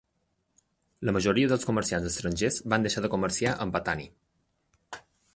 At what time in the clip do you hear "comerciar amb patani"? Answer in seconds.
3.15-4.07